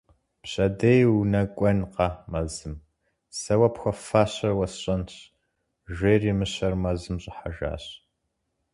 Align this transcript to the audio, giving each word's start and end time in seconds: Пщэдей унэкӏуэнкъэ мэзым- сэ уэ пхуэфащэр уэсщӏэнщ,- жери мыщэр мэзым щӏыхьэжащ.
Пщэдей 0.41 1.01
унэкӏуэнкъэ 1.13 2.07
мэзым- 2.31 2.75
сэ 3.39 3.53
уэ 3.59 3.69
пхуэфащэр 3.73 4.51
уэсщӏэнщ,- 4.57 5.11
жери 5.95 6.31
мыщэр 6.39 6.73
мэзым 6.83 7.17
щӏыхьэжащ. 7.23 7.85